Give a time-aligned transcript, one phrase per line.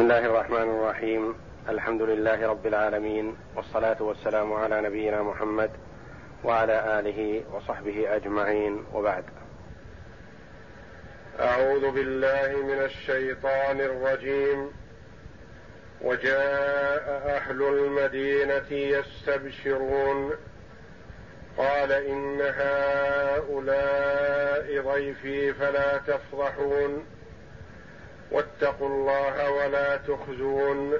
[0.00, 1.34] بسم الله الرحمن الرحيم
[1.68, 5.70] الحمد لله رب العالمين والصلاه والسلام على نبينا محمد
[6.44, 9.24] وعلى اله وصحبه اجمعين وبعد
[11.40, 14.70] اعوذ بالله من الشيطان الرجيم
[16.00, 20.32] وجاء أهل المدينة يستبشرون
[21.58, 22.40] قال ان
[23.40, 24.02] هؤلاء
[24.92, 27.06] ضيفي فلا تفضحون
[28.30, 30.94] واتقوا الله ولا تخزون.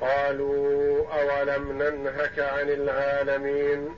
[0.00, 3.88] قالوا أولم ننهك عن العالمين؟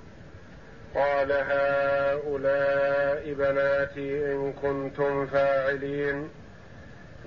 [0.95, 6.31] قال هؤلاء بناتي إن كنتم فاعلين.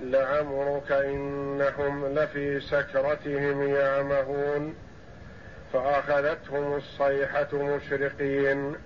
[0.02, 4.74] لعمرك إنهم لفي سكرتهم يعمهون.
[5.72, 8.76] فأخذتهم الصيحة مشرقين.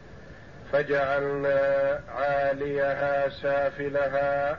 [0.73, 4.59] فجعلنا عاليها سافلها.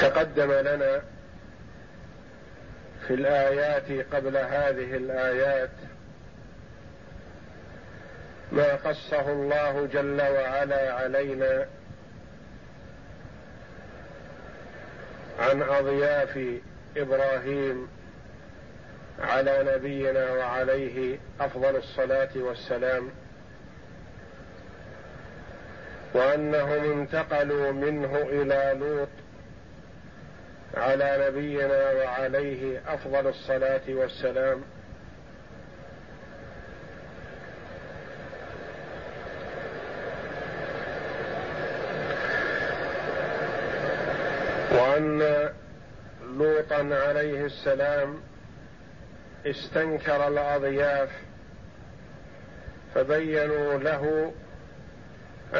[0.00, 1.02] تقدم لنا
[3.06, 5.70] في الآيات قبل هذه الآيات
[8.52, 11.66] ما قصه الله جل وعلا علينا
[15.38, 16.60] عن أضياف
[16.96, 17.88] إبراهيم
[19.20, 23.10] على نبينا وعليه أفضل الصلاة والسلام
[26.14, 29.08] وأنهم انتقلوا منه إلى لوط
[30.76, 34.62] على نبينا وعليه أفضل الصلاة والسلام.
[44.72, 45.48] وأن
[46.38, 48.20] لوطا عليه السلام
[49.46, 51.10] استنكر الأضياف
[52.94, 54.32] فبينوا له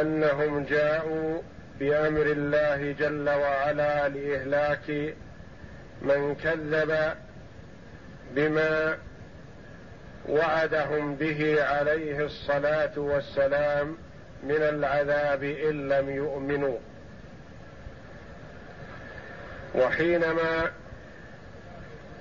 [0.00, 1.42] أنهم جاءوا
[1.80, 5.14] بأمر الله جل وعلا لإهلاك
[6.02, 7.14] من كذب
[8.34, 8.98] بما
[10.28, 13.96] وعدهم به عليه الصلاة والسلام
[14.42, 16.78] من العذاب إن لم يؤمنوا.
[19.74, 20.70] وحينما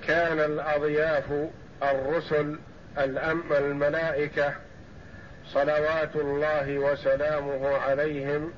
[0.06, 1.48] كان الأضياف
[1.82, 2.58] الرسل
[2.98, 4.54] الأم الملائكة
[5.52, 8.52] صلوات الله وسلامه عليهم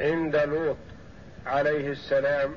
[0.00, 0.76] عند لوط
[1.46, 2.54] عليه السلام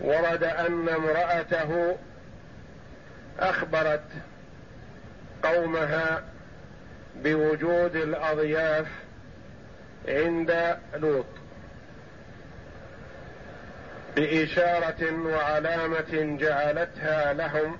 [0.00, 1.96] ورد أن امرأته
[3.38, 4.04] أخبرت
[5.42, 6.22] قومها
[7.16, 8.86] بوجود الأضياف
[10.08, 11.26] عند لوط
[14.16, 17.78] بإشارة وعلامة جعلتها لهم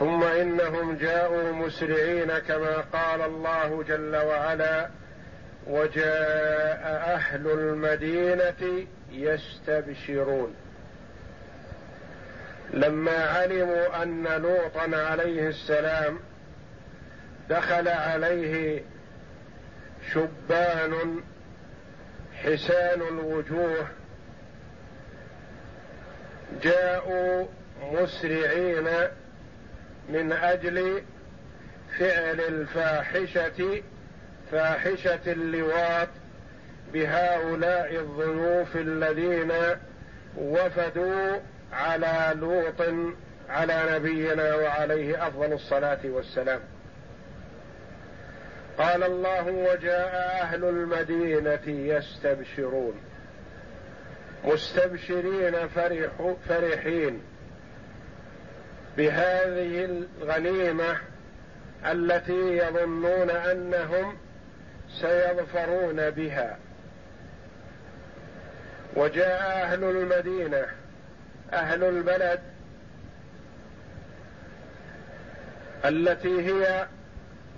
[0.00, 4.88] ثم إنهم جاءوا مسرعين كما قال الله جل وعلا
[5.66, 10.54] وجاء أهل المدينة يستبشرون.
[12.72, 16.18] لما علموا أن لوطا عليه السلام
[17.50, 18.82] دخل عليه
[20.12, 21.20] شبان
[22.34, 23.86] حسان الوجوه
[26.62, 27.46] جاءوا
[27.92, 28.88] مسرعين
[30.08, 31.02] من أجل
[31.98, 33.82] فعل الفاحشة
[34.52, 36.08] فاحشة اللواط
[36.92, 39.52] بهؤلاء الضيوف الذين
[40.38, 41.36] وفدوا
[41.72, 42.82] على لوط
[43.48, 46.60] على نبينا وعليه أفضل الصلاة والسلام.
[48.78, 52.94] قال الله وجاء أهل المدينة يستبشرون.
[54.44, 57.22] مستبشرين فرح فرحين.
[58.96, 59.84] بهذه
[60.20, 60.96] الغنيمة
[61.86, 64.16] التي يظنون أنهم
[65.00, 66.58] سيظفرون بها.
[68.96, 70.66] وجاء أهل المدينة
[71.52, 72.40] أهل البلد
[75.84, 76.86] التي هي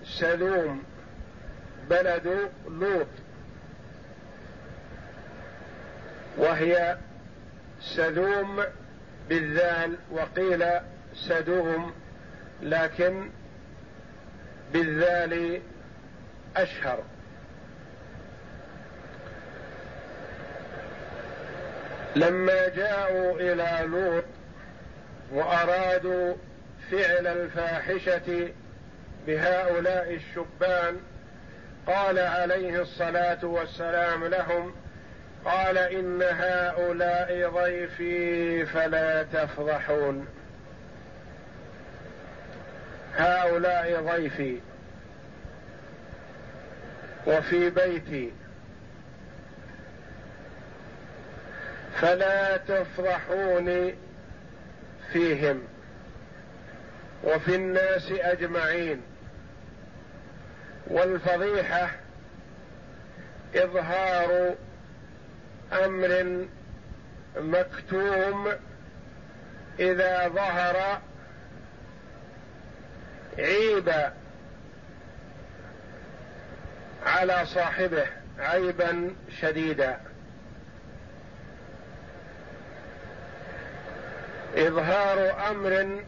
[0.04, 0.82] سلوم
[1.90, 3.06] بلد لوط.
[6.38, 6.96] وهي
[7.80, 8.64] سدوم
[9.28, 10.64] بالذال وقيل
[11.14, 11.92] سدوم
[12.62, 13.30] لكن
[14.72, 15.60] بالذال
[22.16, 24.24] لما جاءوا إلى لوط
[25.32, 26.34] وأرادوا
[26.90, 28.52] فعل الفاحشة
[29.26, 31.00] بهؤلاء الشبان
[31.86, 34.74] قال عليه الصلاة والسلام لهم
[35.44, 40.26] قال إن هؤلاء ضيفي فلا تفضحون.
[43.16, 44.58] هؤلاء ضيفي
[47.26, 48.32] وفي بيتي.
[52.00, 53.94] فلا تفضحوني
[55.12, 55.62] فيهم
[57.24, 59.02] وفي الناس أجمعين.
[60.86, 61.90] والفضيحة
[63.54, 64.54] إظهار
[65.84, 66.46] أمر
[67.36, 68.52] مكتوم
[69.80, 71.00] إذا ظهر
[73.38, 73.92] عيب
[77.06, 78.06] على صاحبه
[78.38, 80.00] عيبا شديدا.
[84.56, 86.02] إظهار أمر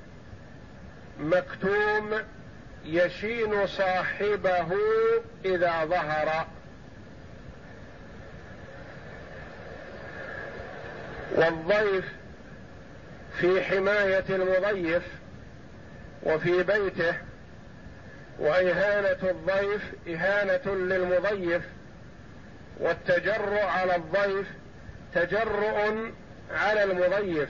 [1.20, 2.10] مكتوم
[2.84, 4.68] يشين صاحبه
[5.44, 6.46] إذا ظهر.
[11.32, 12.04] والضيف
[13.40, 15.02] في حماية المضيف
[16.24, 17.14] وفي بيته
[18.38, 21.62] وإهانة الضيف إهانة للمضيف
[22.80, 24.46] والتجرؤ على الضيف
[25.14, 26.10] تجرؤ
[26.50, 27.48] على المضيف.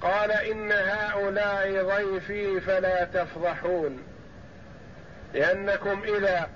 [0.00, 4.02] قال إن هؤلاء ضيفي فلا تفضحون
[5.34, 6.48] لأنكم إذا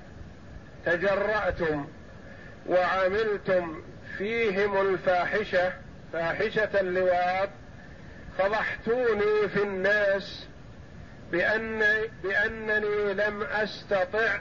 [0.86, 1.86] تجرأتم
[2.68, 3.82] وعملتم
[4.18, 5.72] فيهم الفاحشة
[6.12, 7.48] فاحشة اللواط
[8.38, 10.46] فضحتوني في الناس
[11.32, 11.82] بأن
[12.22, 14.40] بأنني لم أستطع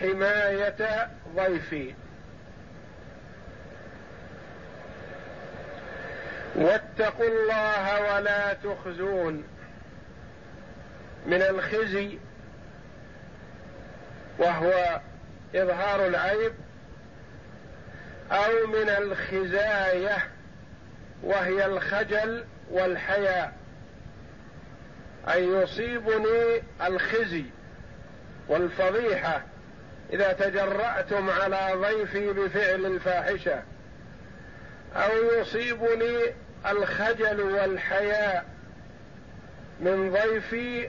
[0.00, 1.94] حماية ضيفي.
[6.54, 9.44] واتقوا الله ولا تخزون.
[11.26, 12.18] من الخزي
[14.38, 15.00] وهو
[15.54, 16.52] إظهار العيب
[18.32, 20.18] أو من الخزاية
[21.22, 23.61] وهي الخجل والحياء.
[25.28, 27.44] أن يصيبني الخزي
[28.48, 29.42] والفضيحة
[30.12, 33.62] إذا تجرأتم على ضيفي بفعل الفاحشة
[34.96, 36.34] أو يصيبني
[36.70, 38.44] الخجل والحياء
[39.80, 40.88] من ضيفي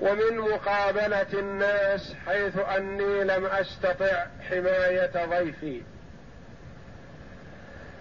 [0.00, 5.82] ومن مقابلة الناس حيث أني لم أستطع حماية ضيفي.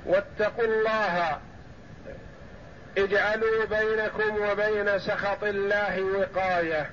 [0.05, 1.39] واتقوا الله
[2.97, 6.89] اجعلوا بينكم وبين سخط الله وقاية.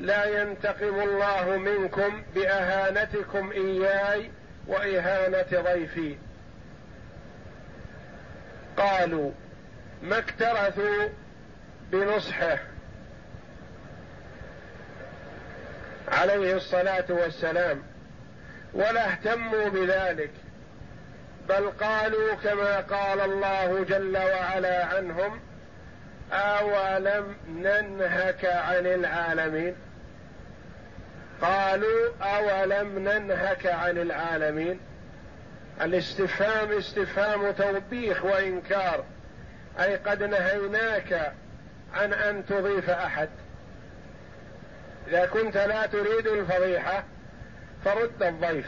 [0.00, 4.30] لا ينتقم الله منكم بأهانتكم إياي
[4.66, 6.16] وإهانة ضيفي.
[8.76, 9.32] قالوا
[10.02, 11.08] ما اكترثوا
[11.92, 12.58] بنصحه.
[16.08, 17.82] عليه الصلاة والسلام
[18.74, 20.30] ولا اهتموا بذلك.
[21.48, 25.40] بل قالوا كما قال الله جل وعلا عنهم
[26.32, 29.74] أولم ننهك عن العالمين؟
[31.42, 34.80] قالوا أولم ننهك عن العالمين؟
[35.80, 39.04] الاستفهام استفهام توبيخ وإنكار
[39.80, 41.32] أي قد نهيناك
[41.94, 43.28] عن أن تضيف أحد.
[45.08, 47.04] إذا كنت لا تريد الفضيحة
[47.84, 48.66] فرد الضيف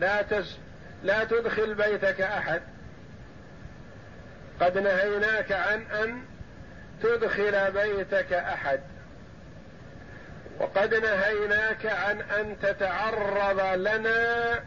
[0.00, 0.58] لا تس
[1.04, 2.62] لا تدخل بيتك أحد.
[4.60, 6.22] قد نهيناك عن أن
[7.02, 8.80] تدخل بيتك أحد.
[10.58, 14.60] وقد نهيناك عن أن تتعرض لنا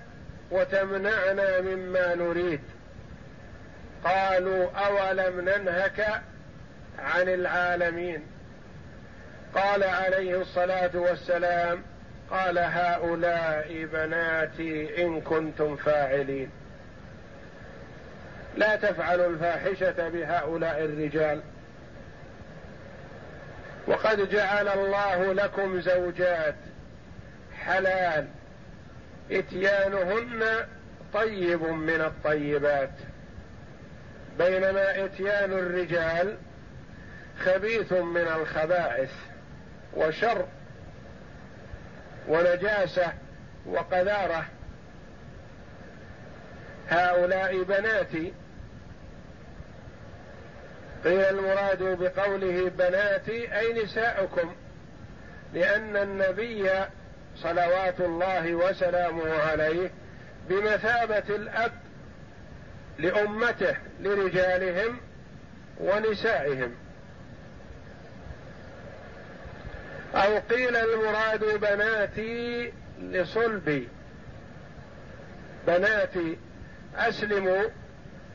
[0.51, 2.62] وتمنعنا مما نريد.
[4.03, 6.22] قالوا أولم ننهك
[7.00, 8.27] عن العالمين؟
[9.56, 11.84] قال عليه الصلاة والسلام
[12.32, 16.50] قال هؤلاء بناتي إن كنتم فاعلين.
[18.58, 21.42] لا تفعلوا الفاحشة بهؤلاء الرجال.
[23.88, 26.56] وقد جعل الله لكم زوجات
[27.60, 28.28] حلال.
[29.32, 30.66] إتيانهن
[31.14, 32.94] طيب من الطيبات.
[34.38, 36.38] بينما إتيان الرجال
[37.40, 39.12] خبيث من الخبائث
[39.94, 40.46] وشر.
[42.28, 43.14] ونجاسة
[43.66, 44.46] وقذارة.
[46.90, 48.34] هؤلاء بناتي.
[51.04, 54.56] قيل المراد بقوله بناتي أي نساؤكم.
[55.54, 56.72] لأن النبي
[57.36, 59.90] صلوات الله وسلامه عليه
[60.50, 61.72] بمثابة الأب
[63.00, 64.98] لأمته لرجالهم
[65.80, 66.76] ونسائهم.
[70.16, 73.88] أو قيل المراد بناتي لصلبي.
[75.68, 76.38] بناتي
[76.96, 77.64] أسلموا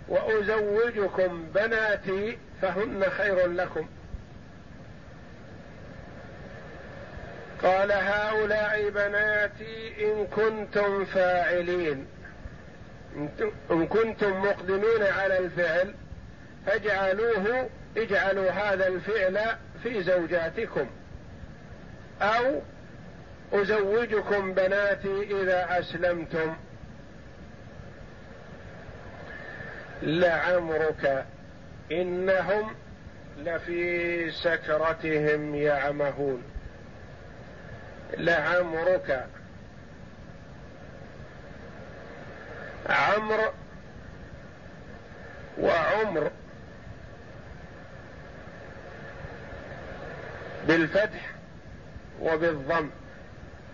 [0.08, 3.88] وأزوجكم بناتي فهن خير لكم.
[7.62, 12.06] قال هؤلاء بناتي إن كنتم فاعلين.
[13.70, 15.94] إن كنتم مقدمين على الفعل
[16.66, 20.86] فاجعلوه اجعلوا هذا الفعل في زوجاتكم.
[22.22, 22.60] أو
[23.52, 26.56] أزوجكم بناتي إذا أسلمتم.
[30.02, 31.26] لعمرك
[31.92, 32.74] إنهم
[33.38, 36.42] لفي سكرتهم يعمهون.
[38.18, 39.26] لعمرك.
[42.88, 43.52] عمر
[45.58, 46.30] وعمر.
[50.68, 51.41] بالفتح.
[52.22, 52.90] وبالضم.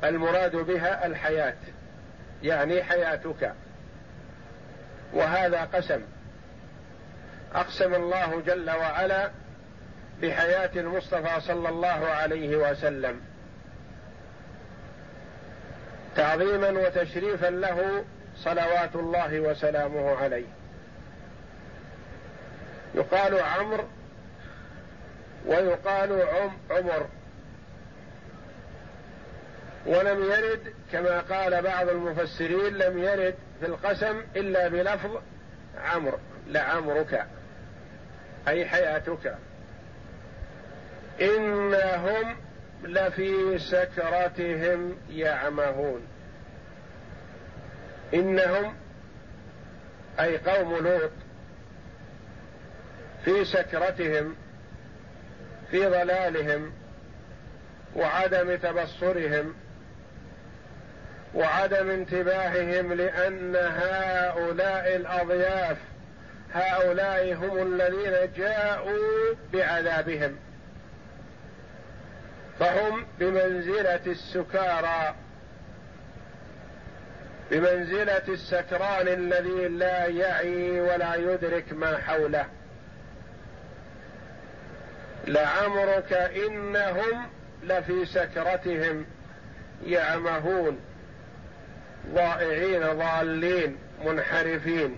[0.04, 1.56] المراد بها الحياة
[2.42, 3.52] يعني حياتك.
[5.12, 6.00] وهذا قسم.
[7.54, 9.30] أقسم الله جل وعلا
[10.22, 13.20] بحياة المصطفى صلى الله عليه وسلم.
[16.16, 18.04] تعظيما وتشريفا له
[18.36, 20.46] صلوات الله وسلامه عليه.
[22.94, 23.84] يقال عمرو
[25.46, 27.06] ويقال عم عمر.
[29.88, 35.10] ولم يرد كما قال بعض المفسرين لم يرد في القسم إلا بلفظ
[35.78, 36.18] عمرو
[36.48, 37.26] لعمرك
[38.48, 39.34] أي حياتك.
[41.20, 42.36] إنهم
[42.82, 46.06] لفي سكرتهم يعمهون.
[48.14, 48.74] إنهم
[50.20, 51.10] أي قوم لوط
[53.24, 54.36] في سكرتهم
[55.70, 56.72] في ضلالهم
[57.96, 59.54] وعدم تبصرهم.
[61.34, 65.76] وعدم انتباههم لأن هؤلاء الأضياف
[66.54, 70.36] هؤلاء هم الذين جاءوا بعذابهم.
[72.58, 75.14] فهم بمنزلة السكارى
[77.50, 82.46] بمنزلة السكران الذي لا يعي ولا يدرك ما حوله.
[85.26, 87.26] لعمرك إنهم
[87.62, 89.06] لفي سكرتهم
[89.86, 90.80] يعمهون.
[92.14, 94.96] ضائعين ضالين منحرفين.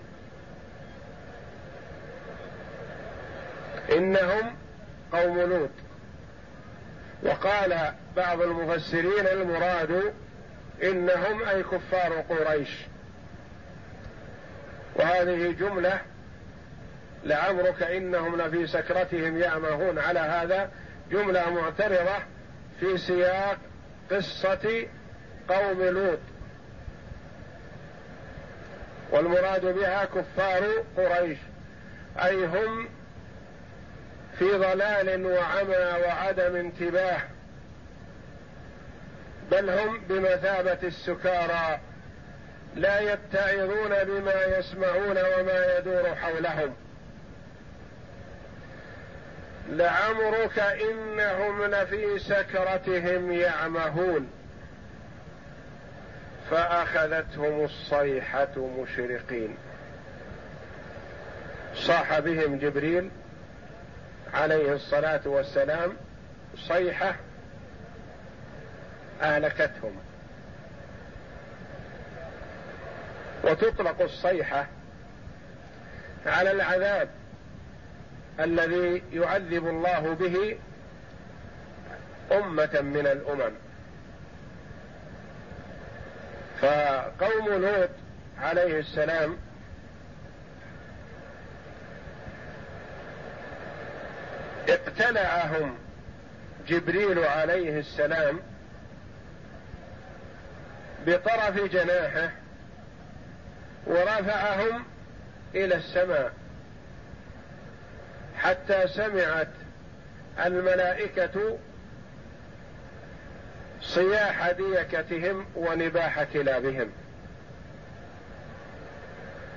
[3.91, 4.55] إنهم
[5.13, 5.69] قوم لوط.
[7.23, 10.13] وقال بعض المفسرين المراد
[10.83, 12.69] إنهم أي كفار قريش.
[14.95, 16.01] وهذه جملة
[17.23, 19.99] لعمرك إنهم لفي سكرتهم يعمهون.
[19.99, 20.71] على هذا
[21.11, 22.17] جملة معترضة
[22.79, 23.57] في سياق
[24.11, 24.87] قصة
[25.49, 26.19] قوم لوط.
[29.11, 31.37] والمراد بها كفار قريش.
[32.17, 32.89] أي هم
[34.39, 37.21] في ضلال وعمى وعدم انتباه.
[39.51, 41.79] بل هم بمثابة السكارى.
[42.75, 46.75] لا يتعظون بما يسمعون وما يدور حولهم.
[49.69, 54.29] لعمرك إنهم لفي سكرتهم يعمهون.
[56.51, 59.57] فأخذتهم الصيحة مشرقين.
[61.75, 63.09] صاح بهم جبريل
[64.33, 65.93] عليه الصلاة والسلام
[66.57, 67.15] صيحة
[69.21, 69.95] اهلكتهم
[73.43, 74.67] وتطلق الصيحة
[76.25, 77.09] على العذاب
[78.39, 80.57] الذي يعذب الله به
[82.31, 83.51] أمة من الأمم.
[86.61, 87.89] فقوم لوط
[88.41, 89.37] عليه السلام
[94.69, 95.77] اقتلعهم
[96.67, 98.39] جبريل عليه السلام
[101.07, 102.31] بطرف جناحه
[103.87, 104.83] ورفعهم
[105.55, 106.33] إلى السماء
[108.37, 109.47] حتى سمعت
[110.45, 111.57] الملائكة
[113.95, 116.91] صياح ديكتهم ونباح كلابهم.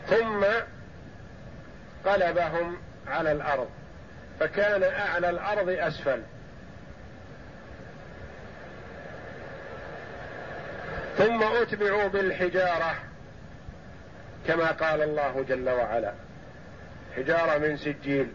[0.06, 0.44] ثم
[2.06, 2.76] قلبهم
[3.06, 3.68] على الأرض
[4.40, 6.22] فكان أعلى الأرض أسفل.
[11.18, 12.94] ثم أتبعوا بالحجارة
[14.46, 16.12] كما قال الله جل وعلا.
[17.16, 18.28] حجارة من سجيل.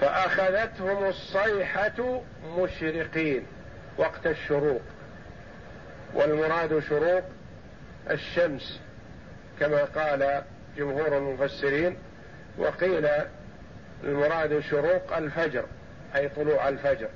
[0.00, 2.22] فأخذتهم الصيحة
[2.58, 3.46] مشرقين.
[3.98, 4.82] وقت الشروق.
[6.14, 7.22] والمراد شروق
[8.10, 8.80] الشمس
[9.60, 10.42] كما قال
[10.76, 11.98] جمهور المفسرين
[12.58, 13.08] وقيل
[14.04, 15.64] المراد شروق الفجر
[16.16, 17.08] أي طلوع الفجر.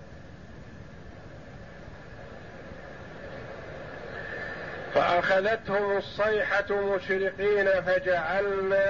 [4.95, 8.87] فأخذتهم الصيحة مشرقين فجعلنا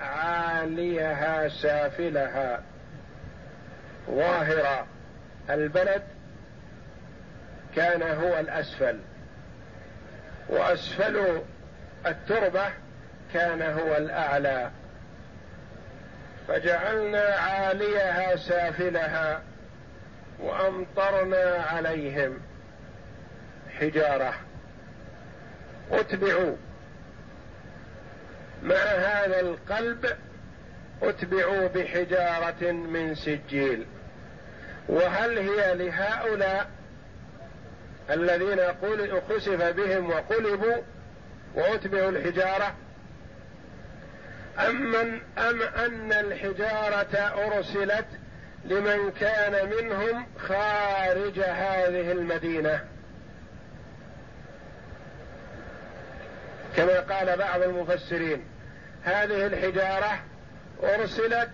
[0.00, 2.62] عاليها سافلها.
[4.10, 4.86] ظاهر
[5.50, 6.02] البلد
[7.76, 8.98] كان هو الأسفل.
[10.48, 11.42] وأسفل
[12.06, 12.64] التربة
[13.34, 14.70] كان هو الأعلى.
[16.48, 19.42] فجعلنا عاليها سافلها
[20.40, 22.38] وأمطرنا عليهم
[23.80, 24.34] حجارة.
[25.92, 26.56] أتبعوا.
[28.62, 30.06] مع هذا القلب
[31.02, 33.86] أتبعوا بحجارة من سجيل.
[34.88, 36.70] وهل هي لهؤلاء
[38.10, 38.58] الذين
[39.30, 40.76] خسف بهم وقلبوا
[41.54, 42.74] واتبعوا الحجارة.
[44.68, 48.06] أم, من أم أن الحجارة أرسلت
[48.64, 52.84] لمن كان منهم خارج هذه المدينة.
[56.76, 58.44] كما قال بعض المفسرين
[59.04, 60.20] هذه الحجارة
[60.82, 61.50] أرسلت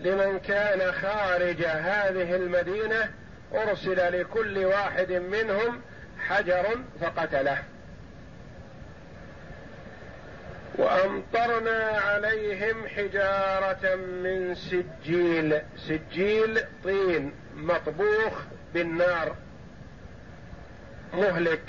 [0.00, 3.10] لمن كان خارج هذه المدينة
[3.54, 5.80] أرسل لكل واحد منهم
[6.28, 7.62] حجر فقتله.
[10.74, 18.42] وأمطرنا عليهم حجارة من سجيل سجيل طين مطبوخ
[18.74, 19.36] بالنار.
[21.14, 21.62] مهلك.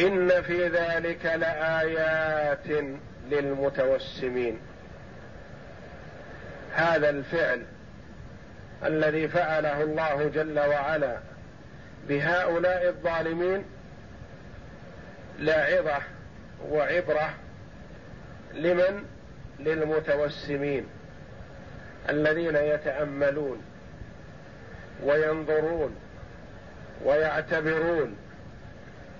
[0.00, 2.84] إن في ذلك لآيات
[3.30, 4.58] للمتوسمين.
[6.74, 7.62] هذا الفعل.
[8.84, 11.18] الذي فعله الله جل وعلا
[12.08, 13.64] بهؤلاء الظالمين
[15.38, 15.98] لاعظة
[16.70, 17.34] وعبرة
[18.54, 19.04] لمن؟
[19.60, 20.86] للمتوسمين
[22.08, 23.62] الذين يتأملون
[25.04, 25.96] وينظرون
[27.04, 28.16] ويعتبرون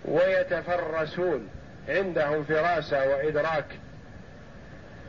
[0.04, 1.48] ويتفرسون
[1.88, 3.64] عندهم فراسة وإدراك.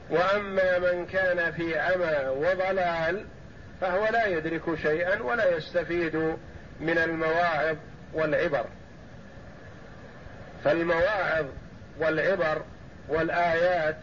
[0.10, 3.26] وأما من كان في عمى وضلال
[3.82, 6.16] فهو لا يدرك شيئا ولا يستفيد
[6.80, 7.78] من المواعظ
[8.14, 8.66] والعبر.
[10.64, 11.46] فالمواعظ
[12.00, 12.62] والعبر
[13.10, 13.98] والآيات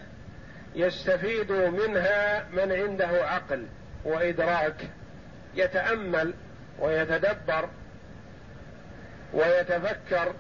[0.75, 3.67] يستفيد منها من عنده عقل
[4.05, 4.89] وإدراك
[5.55, 6.35] يتأمل
[6.79, 7.69] ويتدبر
[9.33, 10.35] ويتفكر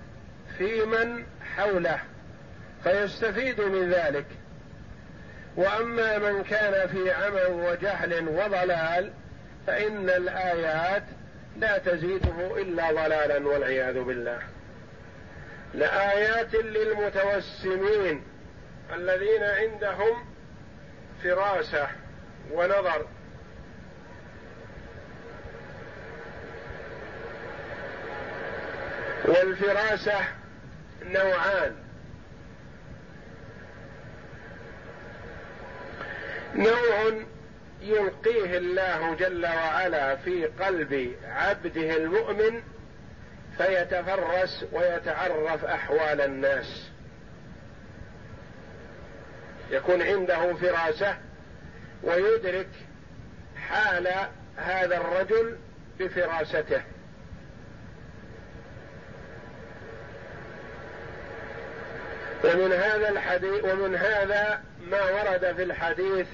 [0.59, 1.25] في من
[1.57, 1.99] حوله
[2.85, 4.27] فيستفيد من ذلك.
[5.57, 9.12] وأما من كان في عمى وجهل وضلال
[9.67, 11.03] فإن الآيات
[11.59, 14.38] لا تزيده إلا ضلالا والعياذ بالله.
[15.75, 18.23] لآيات للمتوسمين
[18.95, 20.27] الذين عندهم
[21.23, 21.88] فراسة
[22.53, 23.07] ونظر.
[29.25, 30.21] والفراسة
[31.03, 31.84] نوعان.
[36.55, 37.12] نوع
[37.83, 42.62] يلقيه الله جل وعلا في قلب عبده المؤمن
[43.59, 46.90] فيتفرس ويتعرف أحوال الناس.
[49.71, 51.17] يكون عنده فراسة
[52.03, 52.69] ويدرك
[53.69, 54.09] حال
[54.57, 55.59] هذا الرجل
[56.01, 56.83] بفراسته.
[62.45, 66.27] ومن هذا الحديث ومن هذا ما ورد في الحديث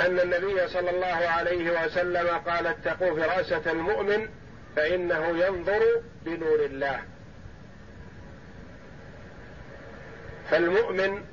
[0.00, 4.28] أن النبي صلى الله عليه وسلم قال اتقوا فراسة المؤمن
[4.76, 7.00] فإنه ينظر بنور الله.
[10.50, 11.24] فالمؤمن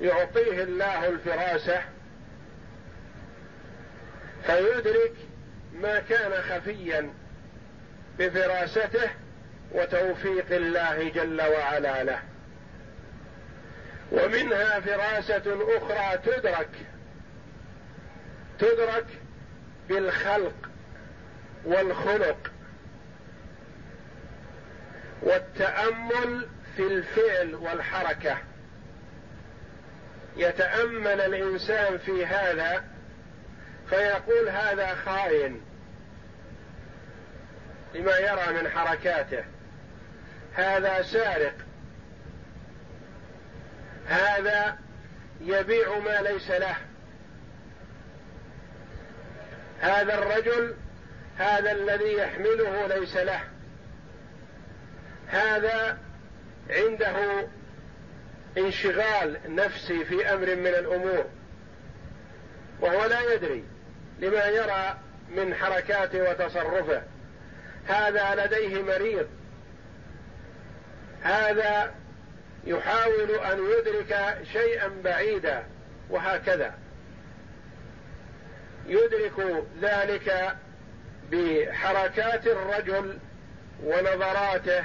[0.00, 1.82] يعطيه الله الفراسة
[4.46, 5.12] فيدرك
[5.74, 7.10] ما كان خفيا
[8.18, 9.10] بفراسته
[9.72, 12.18] وتوفيق الله جل وعلا له.
[14.12, 16.68] ومنها فراسة أخرى تدرك
[18.58, 19.06] تدرك
[19.88, 20.70] بالخلق
[21.64, 22.52] والخلق
[25.22, 28.38] والتأمل في الفعل والحركة.
[30.36, 32.84] يتأمل الإنسان في هذا
[33.88, 35.62] فيقول هذا خاين
[37.94, 39.44] لما يرى من حركاته.
[40.54, 41.54] هذا سارق.
[44.06, 44.78] هذا
[45.40, 46.76] يبيع ما ليس له.
[49.82, 50.74] هذا الرجل
[51.38, 53.40] هذا الذي يحمله ليس له.
[55.28, 55.98] هذا
[56.70, 57.46] عنده
[58.58, 61.24] انشغال نفسي في أمر من الأمور
[62.80, 63.64] وهو لا يدري
[64.18, 64.98] لما يرى
[65.36, 67.02] من حركاته وتصرفه.
[67.86, 69.28] هذا لديه مريض.
[71.22, 71.94] هذا
[72.64, 75.64] يحاول أن يدرك شيئا بعيدا
[76.10, 76.81] وهكذا.
[78.86, 80.56] يدرك ذلك
[81.32, 83.18] بحركات الرجل
[83.84, 84.84] ونظراته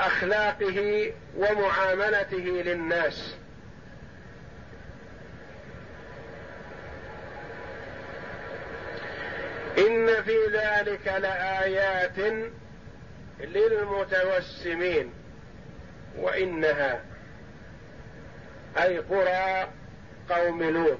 [0.00, 3.34] وأخلاقه ومعاملته للناس.
[9.78, 12.18] إن في ذلك لآيات
[13.40, 15.12] للمتوسمين
[16.16, 17.00] وإنها
[18.82, 19.68] أي قرى
[20.30, 20.98] قوم لوط.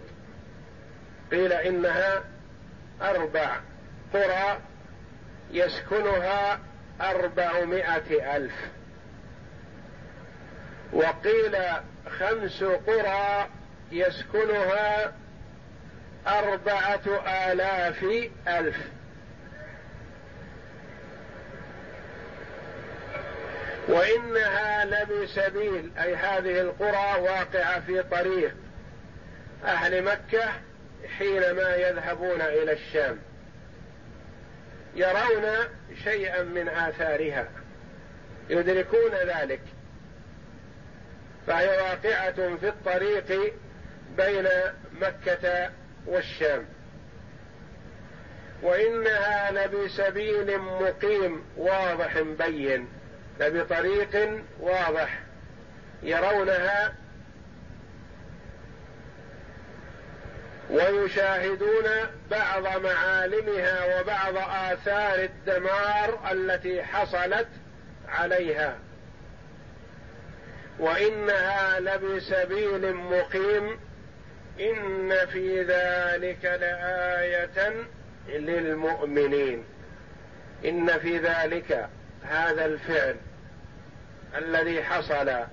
[1.31, 2.25] قيل إنها
[3.03, 3.57] أربع
[4.15, 4.59] قرى
[5.51, 6.59] يسكنها
[7.01, 8.55] أربعمائة ألف.
[10.93, 11.57] وقيل
[12.19, 13.49] خمس قرى
[13.93, 15.13] يسكنها
[16.27, 18.05] أربعة آلاف
[18.49, 18.77] ألف.
[23.89, 28.55] وإنها لبسبيل أي هذه القرى واقعة في طريق.
[29.65, 30.53] أهل مكة
[31.19, 33.19] حينما يذهبون إلى الشام
[34.95, 35.69] يرون
[36.05, 37.49] شيئا من آثارها
[38.51, 39.61] يدركون ذلك.
[41.47, 43.55] فهي واقعة في الطريق
[44.17, 44.49] بين
[45.01, 45.71] مكة
[46.07, 46.67] والشام.
[48.63, 52.89] وإنها لبسبيل مقيم واضح بين
[53.41, 55.21] لبطريق واضح
[56.03, 56.95] يرونها
[60.71, 61.85] ويشاهدون
[62.31, 64.37] بعض معالمها وبعض
[64.73, 67.49] آثار الدمار التي حصلت
[68.09, 68.79] عليها.
[70.79, 73.79] وإنها لبسبيل مقيم
[74.61, 77.87] إن في ذلك لآية
[78.29, 79.65] للمؤمنين.
[80.65, 81.89] إن في ذلك
[82.23, 83.17] هذا الفعل
[84.39, 85.45] الذي حصل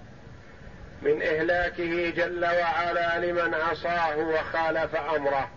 [1.01, 5.49] من إهلاكه جل وعلا لمن عصاه وخالف أمره.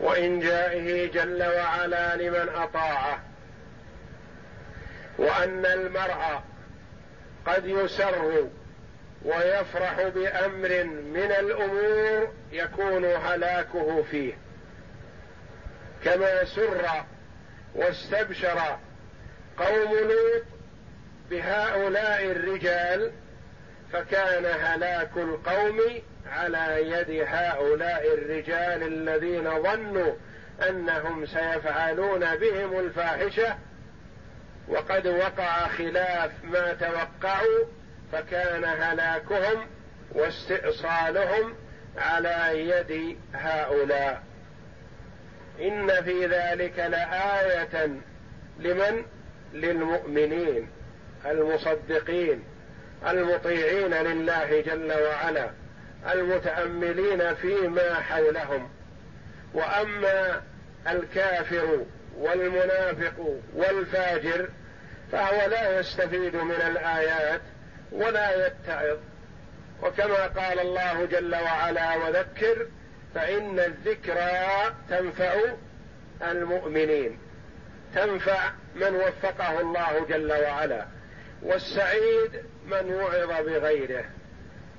[0.00, 3.20] وإنجائه جل وعلا لمن أطاعه.
[5.18, 6.40] وأن المرء
[7.46, 8.48] قد يسر
[9.24, 14.34] ويفرح بأمر من الأمور يكون هلاكه فيه.
[16.04, 16.86] كما سر
[17.74, 18.78] واستبشر
[19.58, 20.55] قوم لوط
[21.30, 23.12] بهؤلاء الرجال
[23.92, 25.80] فكان هلاك القوم
[26.26, 30.12] على يد هؤلاء الرجال الذين ظنوا
[30.68, 33.56] أنهم سيفعلون بهم الفاحشة
[34.68, 37.64] وقد وقع خلاف ما توقعوا
[38.12, 39.66] فكان هلاكهم
[40.12, 41.54] واستئصالهم
[41.98, 44.22] على يد هؤلاء.
[45.60, 47.88] إن في ذلك لآية
[48.58, 49.04] لمن؟
[49.52, 50.68] للمؤمنين.
[51.30, 52.44] المصدقين
[53.08, 55.50] المطيعين لله جل وعلا
[56.12, 58.70] المتأملين فيما حولهم.
[59.54, 60.42] وأما
[60.88, 61.84] الكافر
[62.16, 64.48] والمنافق والفاجر
[65.12, 67.40] فهو لا يستفيد من الآيات
[67.92, 68.98] ولا يتعظ.
[69.82, 72.66] وكما قال الله جل وعلا وذكر
[73.14, 75.34] فإن الذكرى تنفع
[76.22, 77.18] المؤمنين.
[77.94, 80.95] تنفع من وفقه الله جل وعلا.
[81.46, 84.04] والسعيد من وعظ بغيره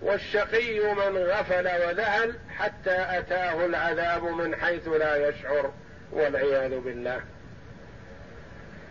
[0.01, 5.73] والشقي من غفل وذهل حتى أتاه العذاب من حيث لا يشعر
[6.11, 7.21] والعياذ بالله.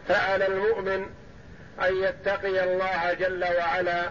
[0.08, 1.06] فعلى المؤمن
[1.80, 4.10] أن يتقي الله جل وعلا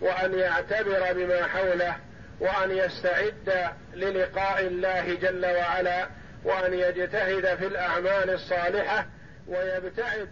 [0.00, 1.96] وأن يعتبر بما حوله
[2.40, 6.08] وأن يستعد للقاء الله جل وعلا
[6.44, 9.06] وأن يجتهد في الأعمال الصالحة
[9.46, 10.28] ويبتعد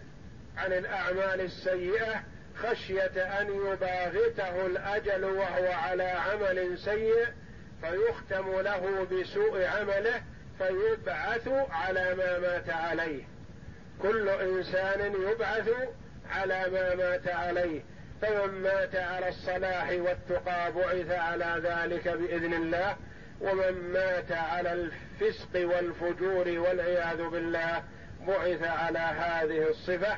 [0.57, 2.23] عن الأعمال السيئة
[2.57, 7.25] خشية أن يباغته الأجل وهو على عمل سيء
[7.81, 10.21] فيختم له بسوء عمله
[10.57, 13.23] فيبعث على ما مات عليه.
[14.01, 15.69] كل إنسان يبعث
[16.31, 17.81] على ما مات عليه
[18.21, 22.95] فمن مات على الصلاح والتقى بعث على ذلك بإذن الله
[23.41, 27.83] ومن مات على الفسق والفجور والعياذ بالله
[28.27, 30.17] بعث على هذه الصفة